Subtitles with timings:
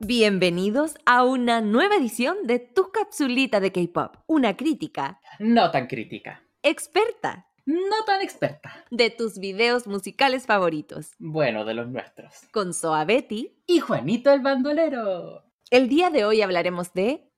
[0.00, 6.42] Bienvenidos a una nueva edición de Tu Capsulita de K-Pop, una crítica No tan crítica.
[6.62, 8.84] experta No tan experta.
[8.90, 12.32] de tus videos musicales favoritos, Bueno, de los nuestros.
[12.52, 13.56] con Soa Betty.
[13.66, 15.44] Y Juanito el bandolero.
[15.70, 17.30] El día de hoy hablaremos de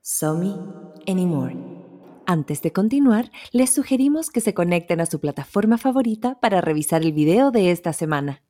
[0.00, 0.56] Somi
[1.06, 1.73] Anymore.
[2.26, 7.12] Antes de continuar, les sugerimos que se conecten a su plataforma favorita para revisar el
[7.12, 8.42] video de esta semana.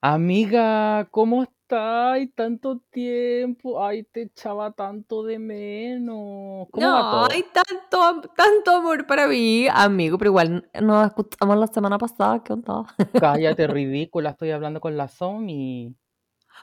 [0.00, 2.18] Amiga, ¿cómo estás?
[2.36, 3.84] Tanto tiempo.
[3.84, 6.68] Ay, te echaba tanto de menos.
[6.70, 11.66] ¿Cómo va No, hay tanto, tanto amor para mí, amigo, pero igual nos escuchamos la
[11.66, 12.84] semana pasada, ¿qué onda?
[13.20, 14.30] Cállate, ridícula.
[14.30, 15.96] Estoy hablando con la Somi.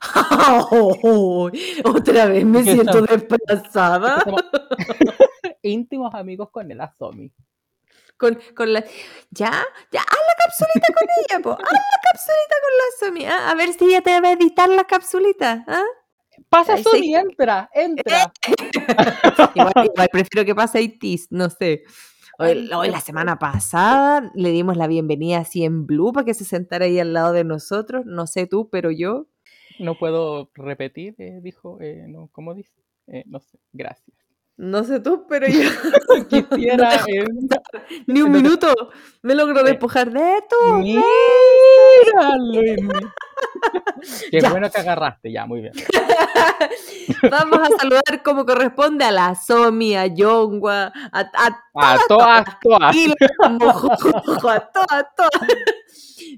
[1.83, 4.23] Otra vez me ¿Qué siento desplazada.
[5.67, 7.31] Íntimos amigos con la Somi.
[8.17, 8.83] Con, con la...
[9.29, 9.51] Ya,
[9.91, 11.51] ya, haz la capsulita con ella, po.
[11.51, 13.25] Haz la capsulita con la Somi.
[13.25, 13.51] ¿ah?
[13.51, 15.63] A ver si ella te va a editar la capsulita.
[15.67, 15.83] ¿ah?
[16.49, 16.83] Pasa, sí.
[16.83, 18.33] Somi, entra, entra.
[19.55, 21.83] Igual, igual prefiero que pase Itis, no sé.
[22.39, 26.85] Hoy, la semana pasada le dimos la bienvenida así en blue para que se sentara
[26.85, 28.05] ahí al lado de nosotros.
[28.05, 29.25] No sé tú, pero yo.
[29.79, 31.79] No puedo repetir, eh, dijo.
[31.81, 32.79] eh, no, ¿Cómo dice?
[33.07, 34.26] Eh, no sé, gracias.
[34.57, 35.69] No sé tú, pero yo.
[36.29, 36.89] Quisiera.
[38.07, 38.73] Ni un minuto
[39.21, 40.55] me logro Eh, despojar de esto.
[40.79, 41.01] Mira.
[44.31, 44.49] Qué Ya.
[44.49, 45.73] bueno que agarraste, ya, muy bien.
[47.29, 52.95] Vamos a saludar como corresponde a la Somi, a Yongwa, a, a A todas, todas.
[52.95, 53.01] a
[54.71, 55.41] todas, todas.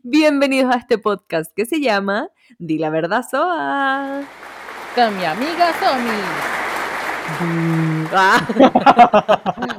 [0.04, 4.23] Bienvenidos a este podcast que se llama Di la verdad, Soa.
[4.95, 6.59] Con mi amiga Somi.
[8.12, 8.48] Ah,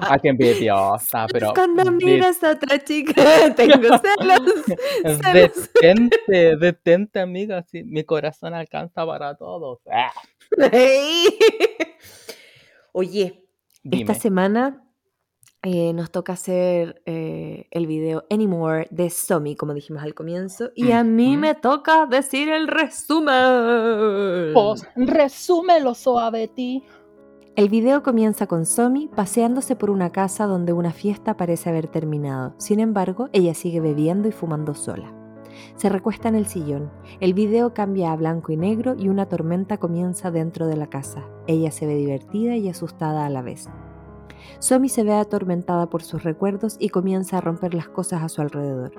[0.03, 1.53] Ah, qué envidiosa, pero.
[1.55, 3.15] cuando miras a otra chica,
[3.57, 4.65] tengo celos.
[5.23, 5.71] celos.
[5.75, 7.63] Detente, detente, amiga.
[7.63, 9.79] sí, mi corazón alcanza para todos.
[9.91, 10.13] Ah,
[12.93, 13.45] Oye,
[13.83, 14.03] dime.
[14.03, 14.85] esta semana
[15.63, 20.91] eh, nos toca hacer eh, el video Anymore de Somi, como dijimos al comienzo, y
[20.93, 21.41] a mí Ujú.
[21.41, 24.53] me toca decir el resumen.
[24.55, 26.83] Pues, resúmelo, Soabeti.
[27.61, 32.55] El video comienza con Somi paseándose por una casa donde una fiesta parece haber terminado.
[32.57, 35.13] Sin embargo, ella sigue bebiendo y fumando sola.
[35.77, 36.91] Se recuesta en el sillón.
[37.21, 41.23] El video cambia a blanco y negro y una tormenta comienza dentro de la casa.
[41.47, 43.69] Ella se ve divertida y asustada a la vez.
[44.59, 48.41] Somi se ve atormentada por sus recuerdos y comienza a romper las cosas a su
[48.41, 48.93] alrededor.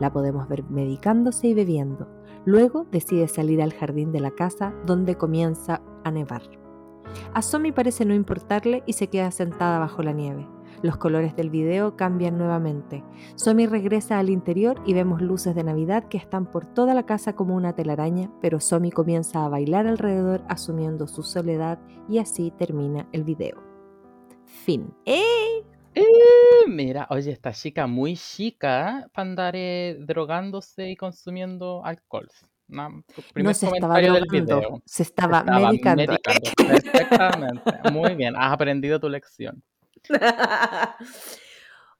[0.00, 2.08] La podemos ver medicándose y bebiendo.
[2.44, 6.61] Luego decide salir al jardín de la casa donde comienza a nevar.
[7.34, 10.46] A Somi parece no importarle y se queda sentada bajo la nieve.
[10.82, 13.04] Los colores del video cambian nuevamente.
[13.36, 17.34] Somi regresa al interior y vemos luces de Navidad que están por toda la casa
[17.34, 23.08] como una telaraña, pero Somi comienza a bailar alrededor asumiendo su soledad y así termina
[23.12, 23.62] el video.
[24.44, 24.92] Fin.
[25.04, 25.64] ¡Eh!
[25.94, 26.02] Eh,
[26.68, 32.28] mira, oye, esta chica muy chica para andar eh, drogándose y consumiendo alcohol.
[33.14, 34.82] Tu primer No se estaba del video.
[34.86, 36.02] se estaba, Estaba medicando.
[36.06, 37.90] medicando, Perfectamente.
[37.92, 39.62] Muy bien, has aprendido tu lección.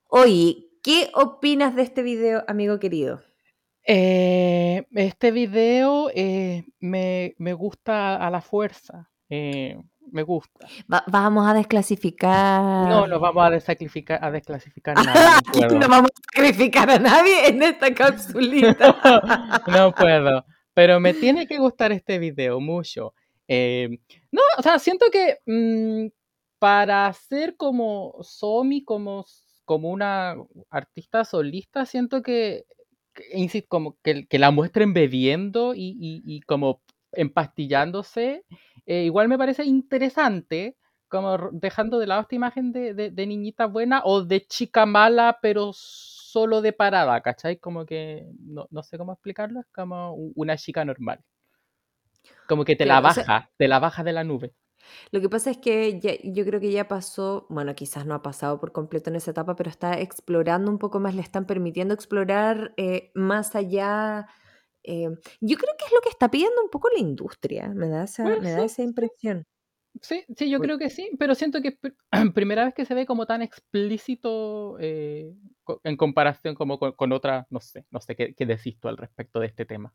[0.08, 3.22] Oye, ¿qué opinas de este video, amigo querido?
[3.86, 9.08] Eh, este video eh, me, me gusta a la fuerza.
[9.28, 9.76] eh,
[10.10, 10.66] me gusta.
[10.92, 12.60] Va- vamos a desclasificar.
[12.88, 15.40] No, no vamos a desclasificar, a desclasificar nada.
[15.58, 18.96] No no vamos a sacrificar a nadie en esta capsulita.
[19.68, 20.44] No puedo.
[20.74, 23.14] Pero me tiene que gustar este video mucho.
[23.48, 23.98] Eh,
[24.30, 26.08] no, o sea, siento que mm,
[26.58, 29.26] para ser como Somi, como,
[29.64, 30.36] como una
[30.70, 32.64] artista solista, siento que,
[33.14, 36.80] que, como que, la muestren bebiendo y, como
[37.12, 38.44] empastillándose,
[38.86, 40.76] eh, igual me parece interesante,
[41.08, 45.38] como dejando de lado esta imagen de, de- de niñita buena o de chica mala,
[45.42, 45.72] pero
[46.32, 47.58] solo de parada, ¿cachai?
[47.58, 51.20] Como que, no, no sé cómo explicarlo, es como una chica normal.
[52.48, 54.54] Como que te la Claro, o sea- baja, te la baja de la nube.
[55.12, 58.22] Lo que pasa es que ya- yo creo que ya pasó, bueno, quizás no ha
[58.22, 61.94] pasado por completo en esa etapa, pero está explorando un poco más, le están permitiendo
[61.94, 64.26] explorar eh, más allá.
[64.84, 65.08] eh,
[65.40, 68.24] yo creo que es lo que está pidiendo un poco la industria, me da esa,
[68.24, 69.46] Bueno, me da esa impresión.
[70.00, 71.94] Sí, sí, yo creo que sí, pero siento que es pr-
[72.34, 75.34] primera vez que se ve como tan explícito eh,
[75.84, 78.96] en comparación como con, con otra, no sé, no sé qué, qué decís tú al
[78.96, 79.92] respecto de este tema.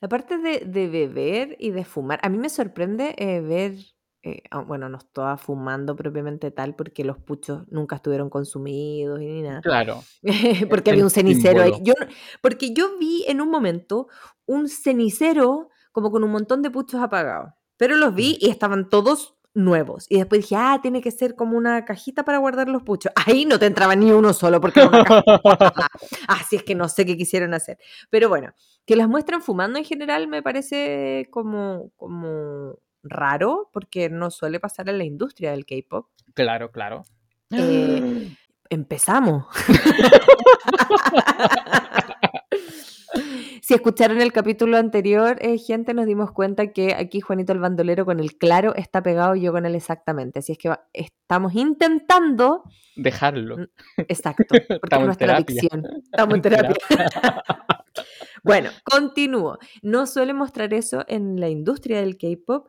[0.00, 3.74] La parte de, de beber y de fumar, a mí me sorprende eh, ver
[4.22, 9.26] eh, ah, bueno, no estaba fumando propiamente tal porque los puchos nunca estuvieron consumidos y
[9.26, 9.60] ni nada.
[9.60, 10.02] Claro.
[10.68, 11.72] porque había un cenicero ahí.
[11.74, 11.84] símbolo.
[11.84, 14.08] Yo, no- porque yo vi en un momento
[14.44, 19.35] un cenicero como con un montón de puchos apagados, pero los vi y estaban todos
[19.56, 20.06] nuevos.
[20.08, 23.10] Y después dije, ah, tiene que ser como una cajita para guardar los puchos.
[23.16, 25.32] Ahí no te entraba ni uno solo porque era una cajita.
[26.28, 27.78] Así es que no sé qué quisieron hacer.
[28.10, 28.52] Pero bueno,
[28.84, 34.88] que las muestran fumando en general me parece como, como raro porque no suele pasar
[34.88, 36.08] en la industria del K-pop.
[36.34, 37.04] Claro, claro.
[37.50, 38.36] Eh,
[38.70, 39.46] empezamos.
[43.62, 48.04] Si escucharon el capítulo anterior, eh, gente, nos dimos cuenta que aquí Juanito el bandolero
[48.04, 50.38] con el claro está pegado y yo con él exactamente.
[50.40, 52.64] Así es que va- estamos intentando,
[52.96, 53.56] Dejarlo.
[54.08, 55.84] exacto, porque es Estamos nuestra adicción.
[56.04, 56.74] Estamos en terapia.
[58.42, 59.58] Bueno, continúo.
[59.82, 62.68] No suele mostrar eso en la industria del K-pop.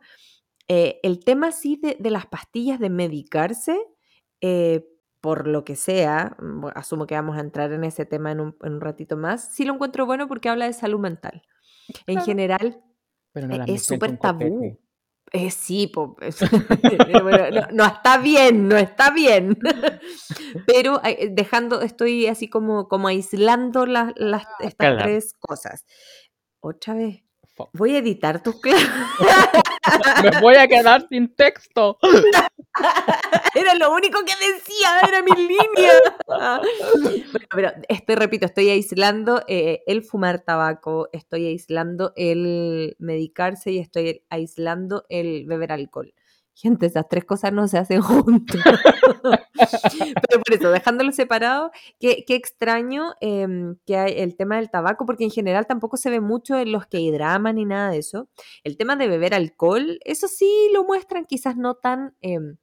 [0.66, 3.78] Eh, el tema sí de, de las pastillas de medicarse,
[4.40, 4.84] eh,
[5.20, 8.56] por lo que sea, mm, asumo que vamos a entrar en ese tema en un,
[8.62, 11.42] en un ratito más, sí lo encuentro bueno porque habla de salud mental.
[12.06, 12.26] En Claro.
[12.26, 12.82] general
[13.32, 14.78] Pero no eh, la es súper tabú.
[15.32, 15.92] Eh, sí,
[17.22, 19.58] bueno, no, no está bien, no está bien.
[20.66, 25.02] Pero eh, dejando, estoy así como, como aislando las, las- estas claro.
[25.02, 25.84] tres cosas.
[26.60, 27.22] Otra vez,
[27.58, 27.70] Fuck.
[27.72, 28.88] voy a editar tus clases.
[30.22, 31.98] Me voy a quedar sin texto.
[33.54, 35.92] Era lo único que decía, era mi línea.
[37.00, 43.78] Bueno, pero estoy, repito, estoy aislando eh, el fumar tabaco, estoy aislando el medicarse y
[43.78, 46.14] estoy aislando el beber alcohol.
[46.60, 48.60] Gente, esas tres cosas no se hacen juntas.
[49.54, 51.70] Pero por eso, dejándolo separado,
[52.00, 56.10] qué, qué extraño em, que hay el tema del tabaco, porque en general tampoco se
[56.10, 58.28] ve mucho en los que hay drama ni nada de eso.
[58.64, 62.56] El tema de beber alcohol, eso sí lo muestran, quizás no tan em,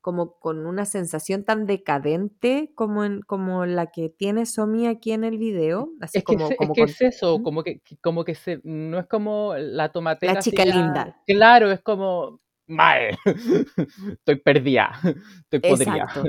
[0.00, 5.22] como con una sensación tan decadente como, en, como la que tiene Somi aquí en
[5.22, 5.90] el video.
[6.00, 8.24] Así Es que, como, es, es como que con- es eso, como que, que- como
[8.24, 10.34] que se, no es como la tomatera.
[10.34, 11.20] La chica linda.
[11.26, 13.18] Claro, es como, mal,
[14.12, 14.92] estoy perdida,
[15.50, 16.04] estoy podrida.
[16.04, 16.24] Exacto.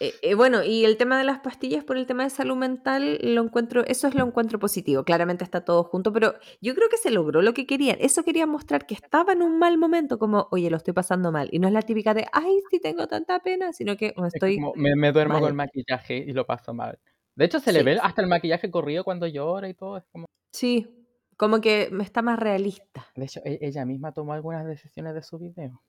[0.00, 3.18] Eh, eh, bueno, y el tema de las pastillas por el tema de salud mental,
[3.22, 5.04] lo encuentro, eso es lo encuentro positivo.
[5.04, 7.96] Claramente está todo junto, pero yo creo que se logró lo que querían.
[8.00, 11.48] Eso quería mostrar que estaba en un mal momento, como, oye, lo estoy pasando mal.
[11.52, 14.34] Y no es la típica de, ay, sí tengo tanta pena, sino que "Oh, Es
[14.34, 14.56] estoy.
[14.56, 16.98] como, me, me duermo con el maquillaje y lo paso mal.
[17.36, 19.96] De hecho, se le ve hasta el maquillaje corrido cuando llora y todo.
[19.98, 20.26] Es como...
[20.52, 20.99] Sí,
[21.40, 23.06] como que me está más realista.
[23.16, 25.82] De hecho, e- ella misma tomó algunas decisiones de su video.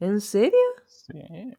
[0.00, 0.58] ¿En serio?
[0.84, 1.54] Sí.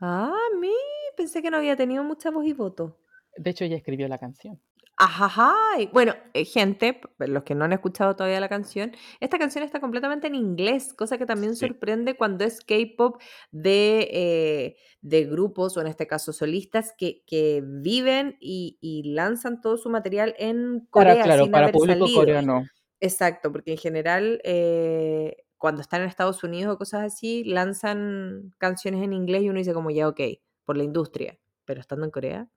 [0.00, 0.72] Ah, mí,
[1.16, 3.00] pensé que no había tenido mucha voz y voto.
[3.36, 4.60] De hecho, ella escribió la canción.
[4.98, 9.64] Ajá, y bueno, eh, gente, los que no han escuchado todavía la canción, esta canción
[9.64, 11.66] está completamente en inglés, cosa que también Sí.
[11.66, 17.62] sorprende cuando es K-pop de, eh, de grupos, o en este caso solistas, que, que
[17.64, 22.04] viven y, y lanzan todo su material en Para, Corea claro, sin para haber público
[22.04, 22.20] salido.
[22.20, 22.70] coreano.
[23.00, 29.02] Exacto, porque en general eh, cuando están en Estados Unidos o cosas así, lanzan canciones
[29.02, 30.20] en inglés y uno dice como ya, ok,
[30.64, 32.48] por la industria, pero estando en Corea.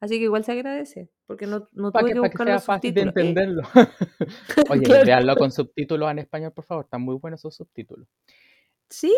[0.00, 2.64] Así que igual se agradece, porque no, no tuve que, que que buscar sea los
[2.64, 3.26] fácil de subtítulos.
[3.26, 3.62] Eh, entenderlo.
[4.70, 5.36] Oye, Claro.
[5.36, 6.84] con subtítulos en español, por favor.
[6.84, 8.06] Están muy buenos sus subtítulos.
[8.88, 9.12] ¿Sí?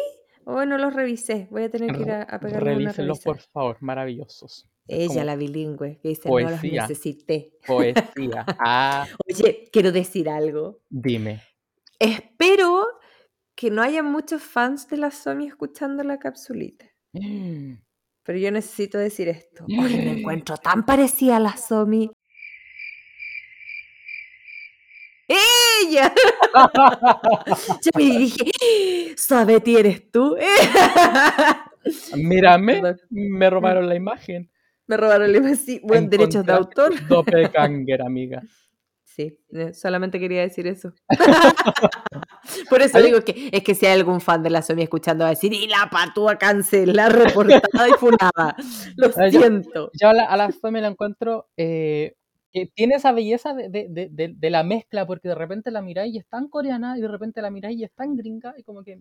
[0.44, 1.48] Oh, no los revisé.
[1.50, 3.76] Voy a tener que ir a, a pegarle una Revísenlos, por favor.
[3.80, 4.66] Maravillosos.
[4.88, 6.82] Ella, como la bilingüe, que dice, no los poesía.
[6.82, 7.52] necesité.
[7.66, 8.46] Poesía.
[8.58, 10.80] Ah, Oye, quiero decir algo.
[10.88, 11.42] dime.
[11.98, 12.86] Espero
[13.54, 16.86] que no haya muchos fans de la Sony escuchando la capsulita.
[18.24, 19.64] Pero yo necesito decir esto.
[19.66, 19.76] Me
[20.18, 22.10] encuentro tan parecida a la Somi.
[25.30, 26.12] ¡Ella!
[27.84, 28.50] Yo me dije,
[29.16, 30.36] Sabeti, ¿eres tú?
[32.16, 34.50] Mírame, me robaron la imagen.
[34.88, 37.06] Me robaron el sí, buen derechos de autor.
[37.06, 38.42] Doppelganger, amiga.
[39.20, 40.92] Sí, eh, solamente quería decir eso.
[42.70, 45.28] Por eso digo que es que si hay algún fan de la Somi escuchando va
[45.28, 48.56] a decir, y la patúa cancelar, reportada y funada.
[48.96, 49.90] Lo Ay, yo- siento.
[50.00, 52.14] Yo a la, a la Somi la encuentro eh,
[52.52, 55.82] que tiene esa belleza de, de- de- de- de la mezcla, porque de repente la
[55.82, 58.62] miráis y es tan coreana y de repente la miráis y es tan gringa y
[58.62, 58.98] como que,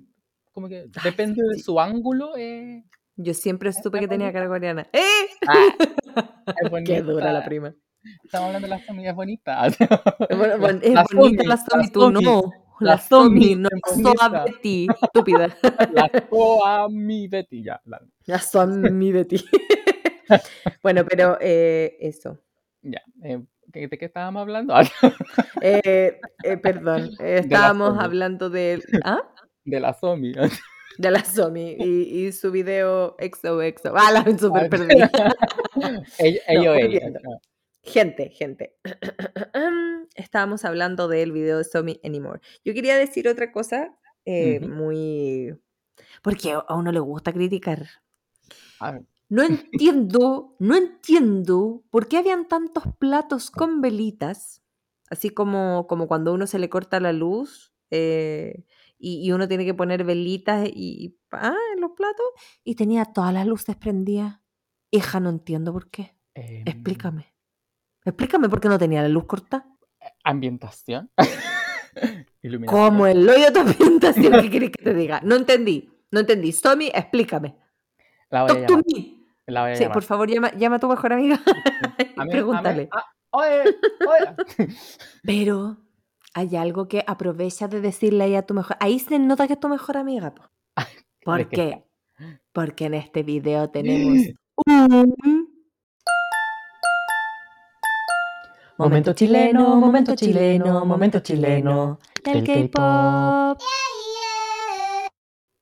[0.51, 1.61] como que depende de sí.
[1.61, 2.35] su ángulo.
[2.37, 2.83] eh,
[3.15, 4.39] Yo siempre supe que tenía bonita.
[4.39, 4.87] cara coreana.
[4.93, 5.29] ¡Eh!
[5.47, 6.25] ah,
[6.85, 7.73] Qué dura la prima.
[8.23, 9.67] Estamos hablando de la Somi, es bonita.
[9.67, 9.77] Es,
[10.37, 12.41] bueno, bueno, es La bonita la Somi, tú no.
[12.79, 13.69] la Somi, no.
[14.01, 15.49] Soa Betty, estúpida.
[15.93, 17.81] La Soami Betty, ya.
[17.85, 19.37] la- La Somi Betty.
[20.83, 22.39] bueno, pero eh, eso.
[22.81, 23.01] ya.
[23.23, 24.73] eh, ¿de qué estábamos hablando?
[25.61, 28.81] Eh, eh, perdón, estábamos hablando de...
[29.03, 29.21] ¿Ah?
[29.65, 30.33] de la Somi.
[30.97, 33.93] de la Somi y, y su video XOXO.
[33.95, 35.11] Ah, la super perdida.
[36.17, 37.03] Ellos, No, ellos,
[37.93, 38.75] Gente, gente.
[40.15, 42.39] Estábamos hablando del video de Somi Anymore.
[42.63, 45.57] Yo quería decir otra cosa eh, muy...
[46.21, 47.87] Porque a uno le gusta criticar.
[48.79, 54.61] Ah, No entiendo, no entiendo por qué habían tantos platos con velitas,
[55.09, 58.65] así como, como cuando uno se le corta la luz eh,
[58.97, 62.25] y, y uno tiene que poner velitas y, y- ah, en los platos,
[62.63, 64.39] y tenía todas las luces prendidas.
[64.91, 66.15] Hija, no entiendo por qué.
[66.35, 67.33] em, Explícame.
[68.05, 69.65] Explícame por qué no tenía la luz cortada.
[70.23, 71.09] Ambientación.
[72.67, 75.19] Como el hoyo de ambientación, ¿qué quieres que te diga?
[75.23, 76.51] No entendí, no entendí.
[76.51, 77.55] Somi, explícame.
[78.29, 78.83] La voy a Talk to llamar.
[78.95, 79.19] me.
[79.47, 79.93] La voy a Sí, llamar.
[79.93, 81.39] por favor, llama, llama a tu mejor amiga
[82.25, 82.89] y pregúntale.
[82.91, 83.63] ah, oye,
[84.07, 84.67] oye.
[85.23, 85.77] Pero
[86.33, 88.77] hay algo que aprovecha de decirle ahí a tu mejor.
[88.79, 90.33] Ahí se nota que es tu mejor amiga.
[90.33, 90.43] po.
[91.23, 91.83] ¿Por qué?
[92.53, 94.19] Porque en este video tenemos
[94.67, 95.48] un
[98.79, 103.59] momento chileno, momento chileno, momento chileno del K-pop.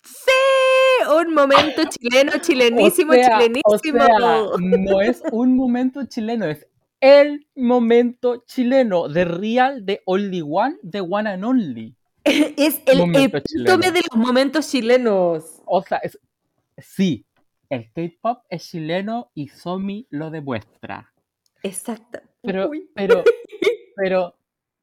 [0.03, 3.63] Sí, un momento chileno, chilenísimo, o sea, chilenísimo.
[3.65, 6.67] O sea, no es un momento chileno, es
[6.99, 11.95] el momento chileno de Real, de Only One, de One and Only.
[12.23, 13.91] es el Momento epítome chileno.
[13.91, 15.61] de los momentos chilenos.
[15.65, 16.19] O sea, es,
[16.77, 17.25] sí,
[17.69, 21.11] el K-pop es chileno y Somi lo demuestra.
[21.63, 22.19] Exacto.
[22.41, 22.89] Pero, Uy.
[22.93, 23.23] pero,
[23.95, 24.35] pero,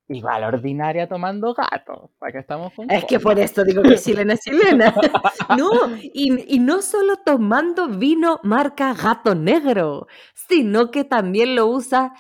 [0.09, 2.11] igual ordinaria tomando gato.
[2.19, 4.95] ¿Para qué estamos con Es que por eso digo que chilena es chilena.
[5.59, 5.71] No,
[6.01, 12.13] y, y no solo tomando vino marca gato negro, sino que también lo usa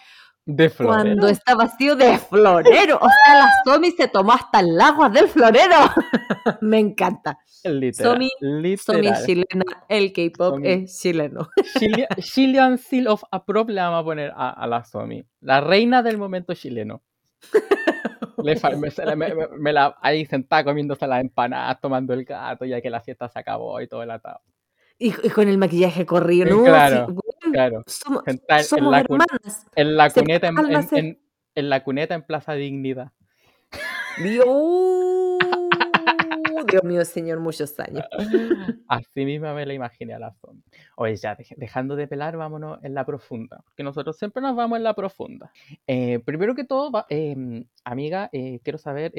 [0.46, 1.28] De cuando florero.
[1.28, 2.96] está vacío de florero.
[3.00, 5.74] O sea, la Somi se tomó hasta el agua del florero.
[6.60, 7.38] Me encanta.
[7.64, 8.18] Literal.
[8.18, 8.28] Somi-
[8.76, 9.06] Somi literal.
[9.06, 10.68] es chilena, el K-pop Somi.
[10.68, 11.48] es chileno.
[11.78, 15.24] Chilean, Chilean Seal of Approve le vamos a poner a, a la Somi.
[15.40, 17.02] La reina del momento chileno.
[18.42, 22.80] Le me, me- me- me la, ahí sentada comiéndose las empanadas, tomando el gato, ya
[22.82, 24.40] que la fiesta se acabó y todo el atado.
[24.98, 26.64] Y, y con el maquillaje corrido, Sí, ¿no?
[26.64, 27.14] claro, Sí,
[27.54, 27.84] Claro.
[27.86, 29.66] somos en, la, hermanas.
[29.76, 33.12] en la cuneta en, la cuneta en Plaza Dignidad.
[34.22, 34.46] Dios,
[36.70, 38.04] Dios mío, señor, muchos años.
[38.88, 40.62] Así misma me la imaginé a la Somi.
[40.96, 43.60] Oye, ya, dej- dejando de pelar, vámonos en la profunda.
[43.64, 45.52] Porque nosotros siempre nos vamos en la profunda.
[45.86, 49.12] Eh, primero que todo, em, amiga, eh, quiero saber,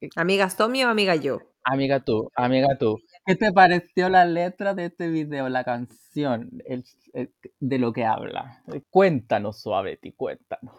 [0.00, 1.40] eh, eh, ¿Amiga Somi o amiga yo?
[1.64, 6.84] amiga tú, amiga tú, ¿qué te pareció la letra de este video, la canción, el-
[7.12, 8.62] el- de lo que habla?
[8.90, 10.74] Cuéntanos, Suaveti, cuéntanos.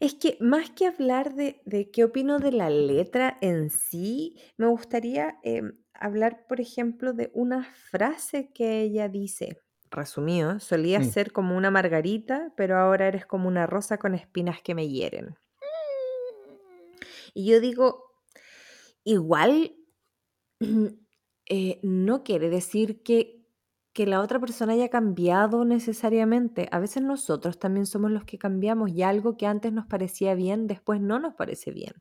[0.00, 4.66] Es que más que hablar de, de qué opino de la letra en sí, me
[4.68, 9.58] gustaría em, hablar, por ejemplo, de una frase que ella dice.
[9.90, 11.10] Resumido, solías Mm.
[11.10, 15.36] ser como una margarita, pero ahora eres como una rosa con espinas que me hieren.
[17.34, 18.09] Y yo digo,
[19.04, 19.74] igual
[21.46, 23.44] eh, no quiere decir que,
[23.92, 26.68] que la otra persona haya cambiado necesariamente.
[26.72, 30.66] A veces nosotros también somos los que cambiamos y algo que antes nos parecía bien,
[30.66, 31.94] después no nos parece bien.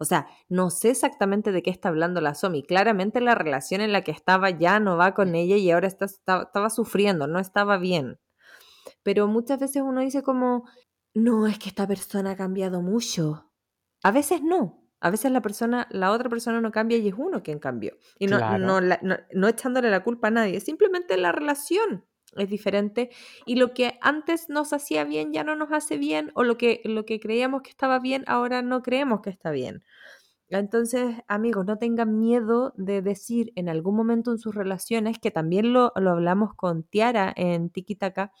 [0.00, 2.62] O sea, no sé exactamente de qué está hablando la Somi.
[2.64, 6.06] Claramente la relación en la que estaba ya no va con ella y ahora está,
[6.06, 8.18] está- estaba sufriendo, no estaba bien.
[9.02, 10.64] Pero muchas veces uno dice como,
[11.14, 13.50] no, es que esta persona ha cambiado mucho.
[14.02, 14.79] A veces no.
[15.00, 17.96] A veces la persona, la otra persona no cambia y es uno quien cambió.
[18.18, 18.64] Y no, Claro.
[18.66, 22.04] no, la- no- no echándole la culpa a nadie, simplemente la relación
[22.36, 23.10] es diferente
[23.46, 26.80] y lo que antes nos hacía bien ya no nos hace bien o lo que,
[26.84, 29.82] lo que creíamos que estaba bien ahora no creemos que está bien.
[30.48, 35.72] Entonces, amigos, no tengan miedo de decir en algún momento en sus relaciones, que también
[35.72, 38.32] lo, lo hablamos con Tiara en Tikitaka,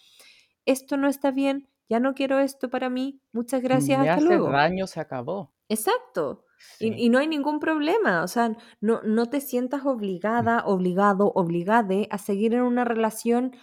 [0.66, 4.24] esto no está bien, ya no quiero esto para mí, muchas gracias, Me hasta hace
[4.26, 4.50] luego.
[4.50, 5.54] daño, se acabó.
[5.68, 6.44] Exacto.
[6.78, 6.94] Y, Sí.
[6.96, 12.18] y no hay ningún problema, o sea, no, no te sientas obligada, obligado, obligade a
[12.18, 13.56] seguir en una relación,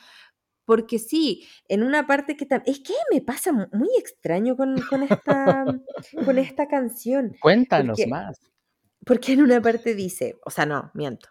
[0.66, 4.82] porque sí, en una parte que también, es que me pasa mu- muy extraño con,
[4.82, 5.64] con esta,
[6.26, 8.40] con esta canción, Cuéntanos porque- más.
[9.06, 11.30] porque en una parte dice, o sea, no, miento,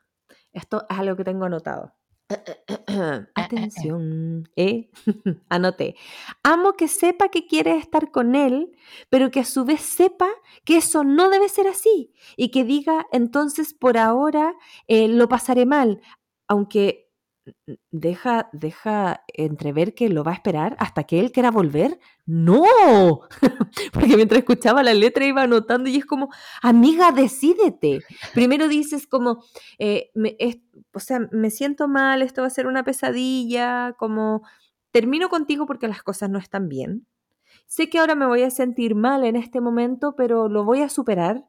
[0.53, 1.93] esto es algo que tengo anotado.
[3.35, 4.91] Atención, ¿eh?
[5.49, 5.97] Anoté.
[6.43, 8.73] Amo que sepa que quiere estar con él,
[9.11, 10.29] pero que a su vez sepa
[10.65, 14.55] que eso no debe ser así y que diga entonces por ahora
[14.89, 16.01] eh, lo pasaré mal,
[16.49, 17.06] aunque
[17.91, 21.99] deja, deja entrever que lo va a esperar hasta que él quiera volver.
[22.27, 22.65] ¡No!
[23.93, 26.29] Porque mientras escuchaba la letra iba anotando y es como,
[26.63, 28.01] amiga, decídete.
[28.35, 29.45] Primero dices como,
[29.79, 30.11] eh,
[30.93, 34.43] o sea, me siento mal, esto va a ser una pesadilla, como,
[34.91, 37.07] termino contigo porque las cosas no están bien.
[37.67, 40.89] Sé que ahora me voy a sentir mal en este momento, pero lo voy a
[40.89, 41.45] superar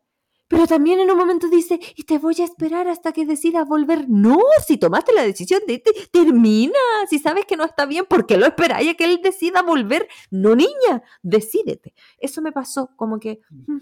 [0.47, 4.05] pero también en un momento dice, y te voy a esperar hasta que decidas volver.
[4.07, 6.73] No, si tomaste la decisión de termina.
[7.09, 10.07] Si sabes que no está bien, ¿por qué lo esperáis a que él decida volver?
[10.31, 11.93] No, niña, decídete.
[12.17, 13.41] Eso me pasó, como que...
[13.49, 13.77] Mm,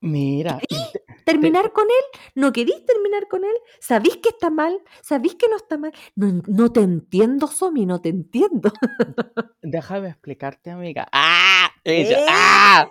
[0.00, 0.60] Mira.
[1.24, 2.20] ¿Terminar con él?
[2.34, 3.54] ¿No querís terminar con él?
[3.80, 4.78] ¿Sabís que está mal?
[5.02, 5.92] ¿Sabís que no está mal?
[6.14, 8.72] No, no te entiendo, Somi, no te entiendo.
[9.62, 11.08] Déjame explicarte, amiga.
[11.12, 11.70] ¡Ah!
[11.84, 12.14] ¿Eh?
[12.28, 12.88] ¡Ah!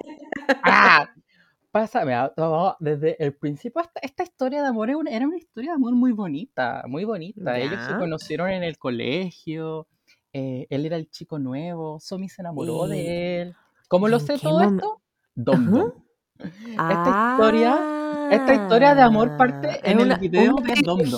[0.64, 1.10] ¡Ah!
[1.76, 2.06] Pasa,
[2.80, 7.04] desde el principio esta, historia de amor era una, historia de amor muy bonita, muy
[7.04, 7.60] bonita.
[7.60, 9.86] Ellos se conocieron en el colegio,
[10.32, 13.56] eh, él era el chico nuevo, Somi se enamoró de él.
[13.90, 15.02] ¿Cómo lo sé todo esto?
[15.36, 15.92] Dom
[16.40, 21.12] Esta historia, esta historia de amor parte ah, en el video de Dom Es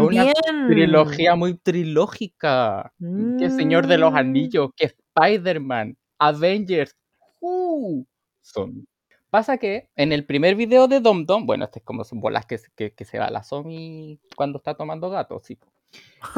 [0.00, 0.32] una
[0.66, 2.90] trilogía muy trilógica.
[3.38, 4.16] Que Señor de los mm.
[4.16, 6.96] Anillos, que Spider-Man, Avengers,
[7.40, 8.02] uh,
[8.40, 8.86] son
[9.30, 12.58] Pasa que en el primer video de Dom Dom, bueno, este es como bolas que,
[12.74, 15.56] que, que se va la Somi cuando está tomando gato, sí.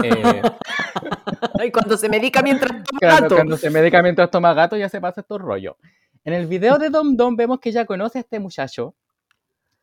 [0.04, 0.42] Eh,
[1.66, 3.34] y cuando se medica mientras toma gato.
[3.34, 5.76] Cuando se medica mientras toma gato ya se pasa estos rollos.
[6.24, 8.94] En el video de Dom Dom vemos que ella conoce a este muchacho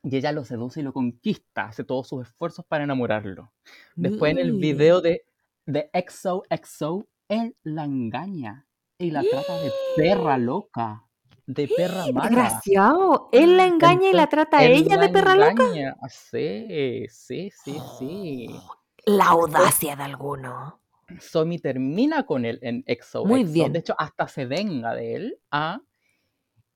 [0.04, 3.51] y ella lo seduce y lo conquista, hace todos sus esfuerzos para enamorarlo.
[3.96, 5.25] Después en el video de,
[5.66, 8.68] de EXO EXO, él la engaña
[9.00, 11.09] y la trata de perra loca
[11.50, 12.29] de perra mala.
[12.29, 13.29] Desgraciado.
[13.32, 15.63] Él la engaña y la trata a ella de perra loca.
[16.10, 18.50] Sí, sí, sí, sí.
[19.06, 20.79] la audacia de alguno.
[21.20, 23.25] Somi termina con él en EXO.
[23.25, 23.74] Muy bien.
[23.74, 25.39] De hecho, hasta se venga de él.
[25.50, 25.82] ¿ah?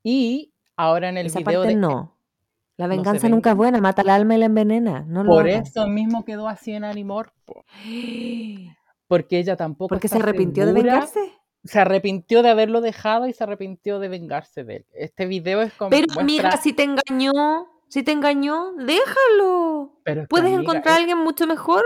[0.01, 2.17] Y ahora en el Esa video parte No.
[2.75, 5.05] La venganza nunca es buena, mata el alma y la envenena.
[5.07, 7.31] No Por eso mismo quedó así en Animor.
[9.07, 9.89] Porque ella tampoco.
[9.89, 11.32] Porque se arrepintió de vengarse
[11.63, 14.85] se arrepintió de haberlo dejado y se arrepintió de vengarse de él.
[14.93, 15.89] Este video es como.
[15.89, 19.99] Pero mira, si te engañó, si te engañó, déjalo.
[20.29, 21.83] Puedes encontrar a alguien mucho mejor.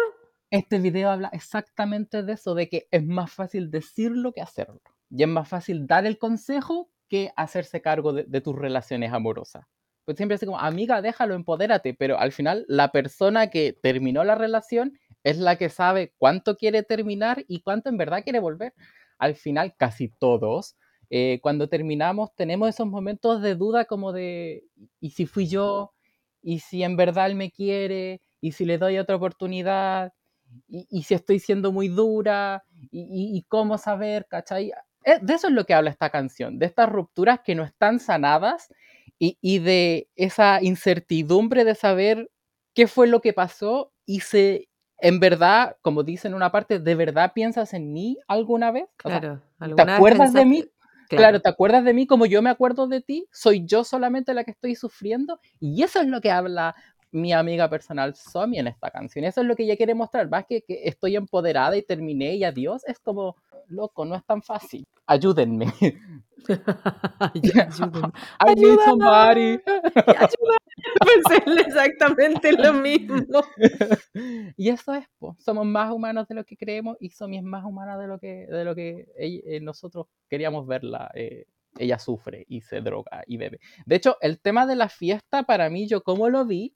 [0.50, 4.82] Este video habla exactamente de eso, de que es más fácil decirlo que hacerlo.
[5.10, 9.66] Y es más fácil dar el consejo que hacerse cargo de, tus relaciones amorosas.
[10.06, 14.36] Pues siempre es como, amiga, déjalo, empodérate, pero al final la persona que terminó la
[14.36, 18.74] relación es la que sabe cuánto quiere terminar y cuánto en verdad quiere volver
[19.18, 20.76] al final casi todos,
[21.10, 24.66] eh, cuando terminamos tenemos esos momentos de duda como de,
[25.00, 25.94] ¿y si fui yo?
[26.42, 28.22] ¿Y si en verdad él me quiere?
[28.42, 30.14] ¿Y si le doy otra oportunidad?
[30.68, 32.64] ¿Y, si estoy siendo muy dura?
[32.92, 34.28] ¿Y, cómo saber?
[34.30, 34.72] ¿Cachai?
[35.04, 38.00] Eh, de eso es lo que habla esta canción, de estas rupturas que no están
[38.00, 38.74] sanadas
[39.20, 42.30] y, y de esa incertidumbre de saber
[42.74, 46.96] qué fue lo que pasó y se, en verdad, como dice en una parte, ¿de
[46.96, 48.86] verdad piensas en mí alguna vez?
[48.98, 49.42] claro.
[49.76, 50.66] ¿Te acuerdas de mí?
[51.10, 51.40] Claro.
[51.40, 53.28] ¿te acuerdas de mí como yo me acuerdo de ti?
[53.32, 55.40] ¿Soy yo solamente la que estoy sufriendo?
[55.60, 56.76] Y eso es lo que habla
[57.12, 59.24] mi amiga personal Somi en esta canción.
[59.24, 60.30] Eso es lo que ella quiere mostrar.
[60.30, 63.38] Más que, que estoy empoderada y terminé y adiós, es como,
[63.70, 64.88] loco, no es tan fácil.
[65.06, 65.68] Ayúdenme.
[66.48, 69.58] I need somebody.
[71.26, 73.42] Pensé exactamente lo mismo.
[74.56, 75.06] y eso es,
[75.40, 78.46] somos más humanos de lo que creemos y Somi es más humana de lo que,
[78.48, 81.12] de lo que eh, nosotros queríamos verla.
[81.16, 81.46] Eh,
[81.80, 83.60] ella sufre y se droga y bebe.
[83.86, 86.76] De hecho, el tema de la fiesta, para mí, yo como lo vi,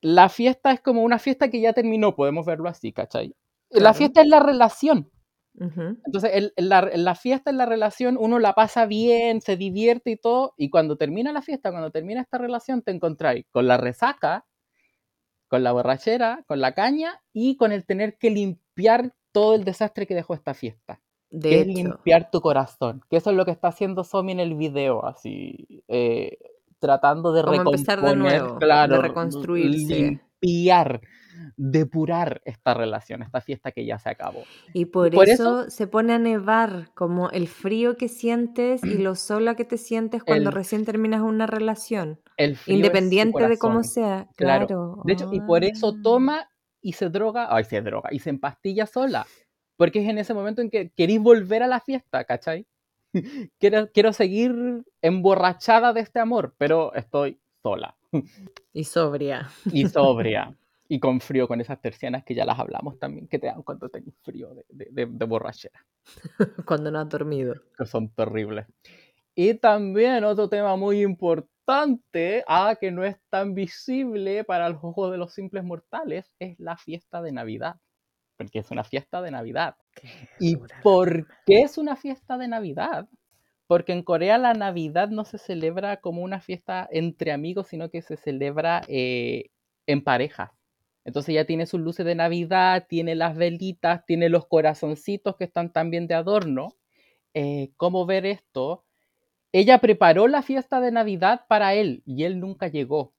[0.00, 3.34] la fiesta es como una fiesta que ya terminó, podemos verlo así, ¿cachai?
[3.70, 5.10] La fiesta es la relación.
[5.56, 10.68] Entonces, la, fiesta es la relación, uno la pasa bien, se divierte y todo, y
[10.68, 14.46] cuando termina la fiesta, cuando termina esta relación, te encontráis con la resaca,
[15.48, 20.06] con la borrachera, con la caña y con el tener que limpiar todo el desastre
[20.06, 21.00] que dejó esta fiesta.
[21.30, 24.54] De es limpiar tu corazón, que eso es lo que está haciendo Somi en el
[24.54, 25.82] video, así.
[25.88, 26.38] Eh,
[26.78, 30.20] tratando de recomponer, claro, de reconstruirse.
[30.40, 31.00] limpiar,
[31.56, 34.42] depurar esta relación, esta fiesta que ya se acabó.
[34.72, 39.54] Y por, eso, se pone a nevar, como el frío que sientes y lo sola
[39.54, 42.20] que te sientes cuando recién terminas una relación.
[42.66, 44.28] Independiente de cómo sea.
[44.36, 45.00] Claro.
[45.04, 46.00] De hecho, y por eso ah.
[46.02, 49.26] toma y se droga, ay, se droga, y se empastilla sola.
[49.76, 52.66] Porque es en ese momento en que queréis volver a la fiesta, ¿cachai?
[53.58, 57.96] quiero, quiero seguir emborrachada de este amor, pero estoy sola.
[58.72, 59.48] Y sobria.
[59.72, 60.56] Y sobria.
[60.94, 63.88] Y con frío, con esas tercianas que ya las hablamos también, que te dan cuando
[63.88, 65.84] tenés frío de, de, de, borrachera.
[66.68, 67.56] cuando no has dormido.
[67.76, 68.68] Que son terribles.
[69.34, 75.10] Y también otro tema muy importante, ah, que no es tan visible para los ojos
[75.10, 77.74] de los simples mortales, es la fiesta de Navidad.
[78.36, 79.74] Porque es una fiesta de Navidad.
[80.38, 83.08] ¿Y por qué es una fiesta de Navidad?
[83.66, 88.00] Porque en Corea la Navidad no se celebra como una fiesta entre amigos, sino que
[88.00, 89.50] se celebra eh,
[89.88, 90.53] en pareja.
[91.04, 95.72] Entonces ya tiene sus luces de Navidad, tiene las velitas, tiene los corazoncitos que están
[95.72, 96.76] también de adorno.
[97.34, 98.84] Eh, ¿Cómo ver esto?
[99.52, 103.14] Ella preparó la fiesta de Navidad para él y él nunca llegó.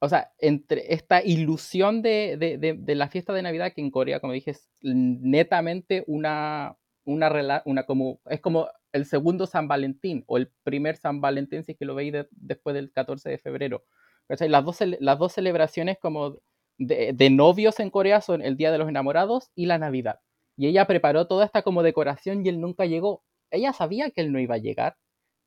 [0.00, 4.32] O sea, entre esta ilusión de, de, la fiesta de Navidad, que en Corea, como
[4.32, 10.50] dije, es netamente una, una, una como, es como el segundo San Valentín o el
[10.62, 13.84] primer San Valentín, si es que lo veis después del 14 de febrero.
[14.28, 16.38] Las dos, las dos celebraciones como
[16.80, 20.20] de, novios en Corea son el Día de los Enamorados y la Navidad.
[20.56, 23.22] Y ella preparó toda esta como decoración y él nunca llegó.
[23.50, 24.96] Ella sabía que él no iba a llegar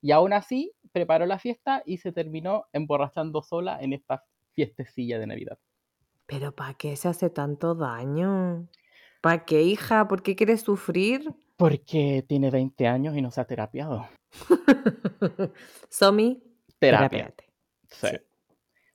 [0.02, 5.28] y aún así preparó la fiesta y se terminó emborrachando sola en esta fiestecilla de
[5.28, 5.58] Navidad.
[6.28, 8.67] Pero ¿para qué se hace tanto daño?
[9.22, 10.08] ¿Para qué, hija?
[10.08, 11.34] ¿Por qué quieres sufrir?
[11.58, 14.08] Porque tiene 20 años y no se ha terapiado.
[15.89, 16.43] Somi,
[16.80, 17.34] terapia.
[17.89, 18.08] Sí.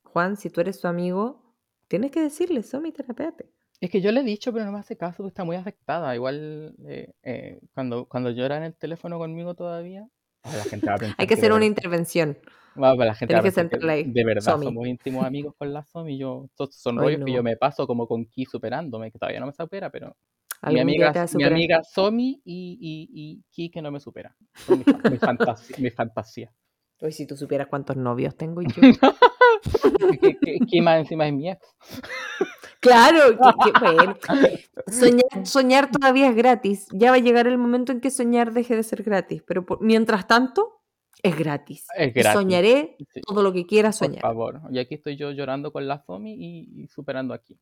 [0.04, 1.47] Juan, si tú eres su amigo,
[1.88, 3.50] tienes que decirle, Somi, terapéate.
[3.80, 6.14] Es que yo le he dicho, pero no me hace caso, porque está muy afectada.
[6.14, 10.08] Igual eh, eh, cuando, cuando llora en el teléfono conmigo todavía,
[10.44, 12.38] la gente va a Hay que hacer una intervención.
[12.74, 13.42] Pues, la gente va a
[14.04, 16.18] que de verdad somos íntimos amigos con la Somi.
[16.18, 19.52] Yo, son rollos que yo me paso como con Ki superándome, que todavía no me
[19.52, 20.16] supera, pero
[20.62, 24.36] mi amiga, mi amiga Somi y, y, y Ki que no me supera.
[25.10, 26.52] mi, fantasía, mi fantasía.
[27.00, 28.82] Hoy si tú supieras cuántos novios tengo yo.
[30.70, 31.60] ¿Qué, más encima de mi ex?
[32.80, 34.16] Claro, que, bueno.
[35.44, 36.86] Soñar, todavía es gratis.
[36.92, 39.42] Ya va a llegar el momento en que soñar deje de ser gratis.
[39.46, 40.80] Pero mientras tanto,
[41.22, 41.86] es gratis.
[42.32, 44.22] Soñaré todo lo que quiera soñar.
[44.22, 44.60] Por favor.
[44.70, 47.58] Y aquí estoy yo llorando con la FOMI y, superando aquí.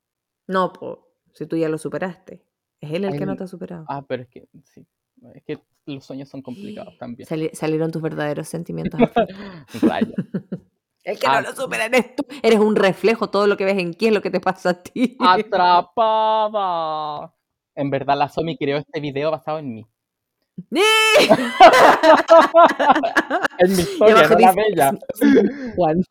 [0.46, 0.98] No, pues,
[1.32, 2.44] si tú ya lo superaste.
[2.80, 3.86] Es él el que no te ha superado.
[3.88, 4.86] Ah, pero es que sí.
[5.34, 7.26] Es que los sueños son complicados también.
[7.54, 9.00] salieron tus verdaderos sentimientos.
[11.06, 12.26] El que no lo supera eres tú.
[12.42, 14.82] Eres un reflejo, todo lo que ves en quién es lo que te pasa a
[14.82, 15.16] ti.
[15.20, 16.52] Atrapada.
[17.76, 19.86] En verdad, la Somi creó este video basado en mí.
[23.58, 24.90] en mi historia, no la bella.
[25.76, 26.02] Juan.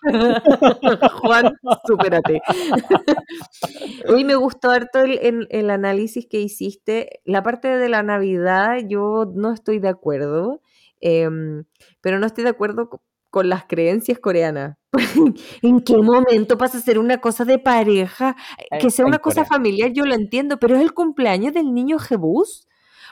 [1.21, 2.41] Juan, supérate.
[4.07, 7.19] Hoy me gustó harto el, el, análisis que hiciste.
[7.25, 10.61] La parte de la Navidad, yo no estoy de acuerdo.
[11.01, 11.65] Em,
[11.99, 13.01] pero no estoy de acuerdo
[13.35, 14.77] con las creencias coreanas.
[15.61, 18.37] ¿En qué momento pasa a ser una cosa de pareja?
[18.79, 22.65] Que sea una cosa familiar, yo lo entiendo, pero es el cumpleaños del niño Jebus.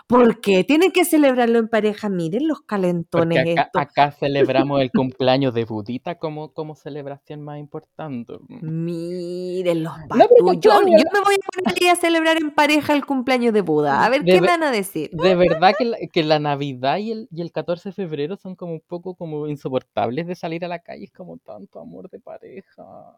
[0.08, 2.10] ¿Por qué tienen que celebrarlo en pareja?
[2.10, 3.58] Miren los calentones.
[3.58, 8.34] acá, acá, celebramos el cumpleaños de Budita como, como celebración más importante.
[8.50, 13.62] Miren los no, yo, me voy a poner a celebrar en pareja el cumpleaños de
[13.62, 14.04] Buda.
[14.04, 15.10] A ver qué me van a decir.
[15.12, 18.56] De verdad que la, que la Navidad y el, y el 14 de febrero son
[18.56, 21.06] como un poco como insoportables de salir a la calle.
[21.06, 23.16] Es como tanto amor de pareja.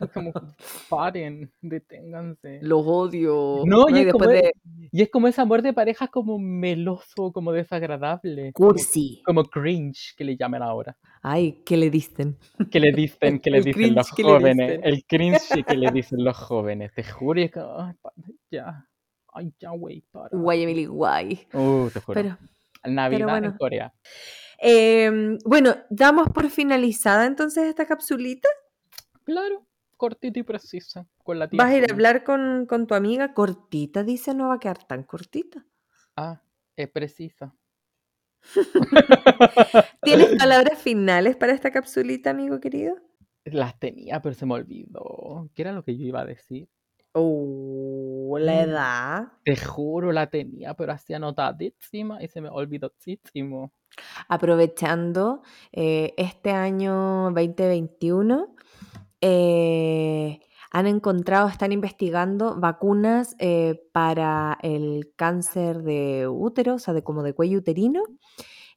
[0.00, 0.32] es como
[0.88, 2.60] paren, deténganse.
[2.62, 3.62] Los odio.
[3.64, 8.52] No, y, es como, y es como ese amor de pareja como meloso, como desagradable.
[8.52, 9.22] Cursi.
[9.24, 10.96] Como, cringe, que le llaman ahora.
[11.22, 12.38] Ay, ¿qué le dicen?
[12.70, 14.80] Que le dicen, que le dicen los jóvenes.
[14.82, 16.92] El cringe que le dicen los jóvenes.
[16.94, 17.60] Te juro, es que,
[18.50, 18.86] ya.
[19.32, 20.36] Ay, ya, güey, para.
[20.36, 21.46] Guay, Emily, guay.
[21.52, 22.14] Uh, te juro.
[22.14, 22.38] Pero,
[22.84, 23.92] Navidad en Corea.
[24.58, 28.48] Em, bueno, damos por finalizada entonces esta capsulita.
[29.24, 31.06] Claro cortita y precisa.
[31.22, 33.34] Con la ¿Vas a ir a hablar con, tu amiga?
[33.34, 35.64] Cortita, dice, no va a quedar tan cortita.
[36.16, 36.42] Ah,
[36.76, 37.54] es precisa.
[40.02, 42.96] ¿Tienes palabras finales para esta capsulita, amigo querido?
[43.44, 45.50] Las tenía, pero se me olvidó.
[45.54, 46.68] ¿Qué era lo que yo iba a decir?
[47.12, 49.32] Oh, la mm, edad.
[49.44, 51.20] Te juro, la tenía, pero hacía
[51.58, 52.92] encima y se me olvidó.
[54.28, 58.56] Aprovechando eh, este año 2021,
[59.20, 67.04] eh, han encontrado, están investigando vacunas eh, para el cáncer de útero, o sea, de
[67.04, 68.02] como de cuello uterino,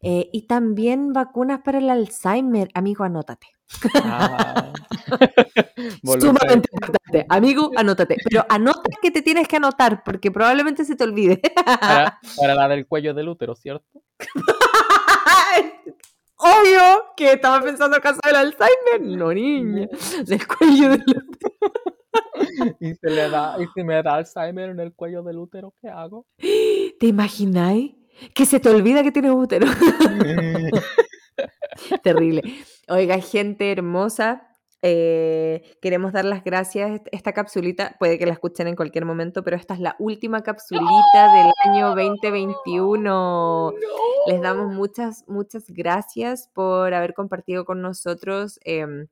[0.02, 2.70] eh, y también vacunas para el Alzheimer.
[2.76, 3.48] Amigo, anótate.
[3.96, 4.72] Ah.
[6.20, 7.26] Sumamente importante.
[7.30, 8.18] Amigo, anótate.
[8.24, 11.42] Pero anota que te tienes que anotar, porque probablemente se te olvide.
[11.66, 14.04] para, para la del cuello del útero, ¿cierto?
[16.38, 19.02] obvio que estaba pensando acaso del Alzheimer.
[19.02, 19.88] No, niña.
[20.26, 21.04] Del cuello del
[22.80, 25.90] y, se le da, y si me da Alzheimer en el cuello del útero, ¿qué
[25.90, 26.26] hago?
[27.00, 27.94] ¿Te imagináis?
[28.34, 29.68] Que se te olvida que tienes útero.
[32.04, 32.42] Terrible.
[32.88, 34.47] Oiga, gente hermosa,
[34.82, 37.02] eh, queremos dar las gracias.
[37.12, 41.34] Esta capsulita, puede que la escuchen en cualquier momento, pero esta es la última capsulita
[41.36, 43.74] del año 2021.
[44.28, 49.08] Les damos muchas, muchas gracias por haber compartido con nosotros em,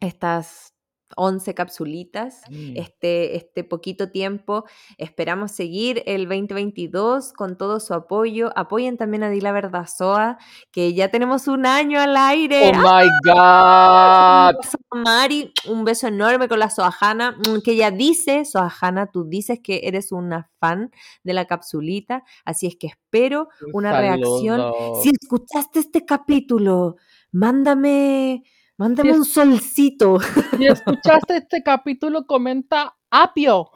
[0.00, 0.73] estas
[1.16, 2.76] 11 capsulitas mm.
[2.76, 4.64] este, este poquito tiempo.
[4.98, 8.50] Esperamos seguir el 2022 con todo su apoyo.
[8.56, 10.38] Apoyen también a Dila Verdazoa,
[10.70, 12.72] que ya tenemos un año al aire.
[12.74, 14.54] ¡Oh, my God!
[14.54, 19.24] Un beso Mari, un beso enorme con la Soajana, mm, que ella dice, Soajana, tú
[19.24, 20.90] dices que eres una fan
[21.22, 24.72] de la capsulita, así es que espero una reacción.
[25.02, 26.96] Si escuchaste este capítulo,
[27.32, 28.44] mándame
[28.76, 30.18] Mándame un solcito.
[30.58, 33.70] Si escuchaste este capítulo, comenta Apio.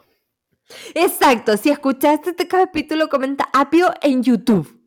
[0.95, 4.79] Exacto, si escuchaste este capítulo, comenta Apio en YouTube.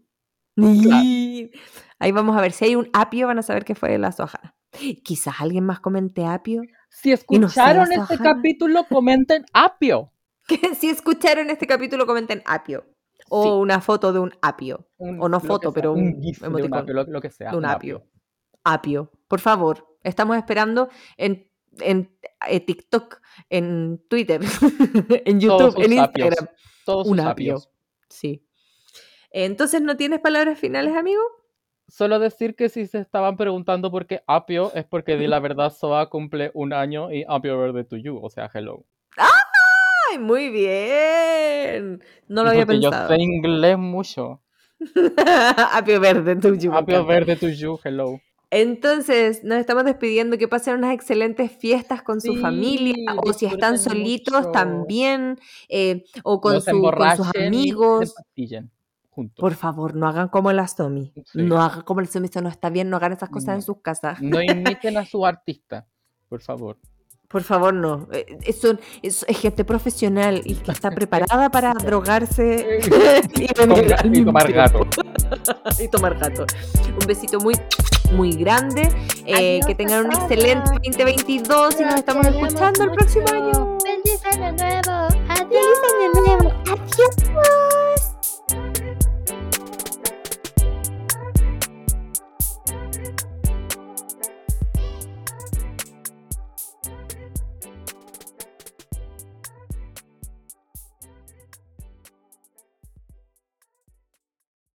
[2.00, 4.56] Ahí vamos a ver, si hay un Apio, van a saber que fue la soja.
[5.04, 6.62] Quizás alguien más comente Apio.
[6.89, 10.12] Si escucharon este capítulo, comenten Apio.
[10.78, 12.86] si escucharon este capítulo, comenten Apio.
[13.30, 14.89] O una foto de un apio.
[14.97, 16.21] o no foto, pero un,
[17.08, 17.52] lo, que sea.
[17.52, 18.04] De un apio.
[18.65, 19.10] apio.
[19.30, 21.48] Por favor, Estamos esperando en,
[21.80, 22.16] en,
[22.48, 24.42] eh, TikTok, en Twitter,
[25.26, 26.48] en YouTube, en Instagram.
[26.86, 27.60] Todos Un apio.
[28.10, 28.44] Sí.
[29.32, 31.22] Entonces, ¿no tienes palabras finales, amigo?
[31.88, 35.72] Solo decir que si se estaban preguntando por qué Apio, es porque di la verdad
[35.72, 38.86] Soa cumple un año y Apio Verde to You, o sea, hello.
[39.18, 40.18] ¡Ay!
[40.18, 42.02] Muy bien.
[42.28, 43.10] No lo había pensado.
[43.10, 44.42] Yo sé inglés mucho.
[45.74, 46.74] Apio Verde to You.
[46.74, 48.20] Apio Verde to You, hello.
[48.54, 53.80] Entonces, nos estamos despidiendo, que pasen unas excelentes fiestas con su familia, o si están
[53.80, 58.14] solitos también, eh, o con, su, con, sus amigos.
[59.38, 61.14] Por favor, no hagan como el Somi.
[61.34, 63.82] No hagan como el Somi, eso no está bien, no hagan esas cosas en sus
[63.82, 64.22] casas.
[64.22, 65.88] No imiten a su artista,
[66.28, 66.78] por favor.
[67.32, 68.08] Por favor, no.
[68.12, 72.82] Eh, eh, es, gente profesional y que está preparada para drogarse
[73.36, 74.88] y, tomar gato.
[75.80, 76.46] y tomar gato.
[77.00, 77.56] Un besito muy,
[78.12, 78.89] muy grande.
[79.26, 83.78] Eh, que tengan un excelente 2022 y nos estamos escuchando el próximo año.
[83.84, 85.08] ¡Feliz año nuevo!
[85.30, 85.50] ¡Adiós!
[85.50, 86.54] ¡Feliz año nuevo!
[86.67, 88.01] ¡Adiós!